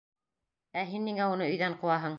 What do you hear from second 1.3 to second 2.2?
уны өйҙән ҡыуаһың?